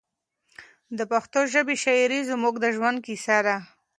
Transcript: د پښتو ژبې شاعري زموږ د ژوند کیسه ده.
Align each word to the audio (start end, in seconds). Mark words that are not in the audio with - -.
د 0.97 0.99
پښتو 1.11 1.39
ژبې 1.53 1.75
شاعري 1.83 2.19
زموږ 2.31 2.55
د 2.59 2.65
ژوند 2.75 2.97
کیسه 3.05 3.37
ده. 3.45 3.55